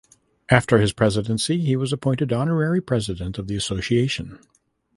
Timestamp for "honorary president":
2.33-3.37